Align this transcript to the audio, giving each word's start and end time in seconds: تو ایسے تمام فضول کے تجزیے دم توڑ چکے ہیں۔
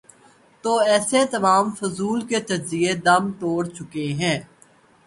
تو 0.63 0.71
ایسے 0.91 1.19
تمام 1.31 1.65
فضول 1.79 2.19
کے 2.29 2.39
تجزیے 2.49 2.91
دم 3.05 3.23
توڑ 3.39 3.61
چکے 3.67 4.07
ہیں۔ 4.19 4.37